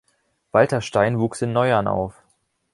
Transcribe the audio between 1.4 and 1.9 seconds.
in Neuern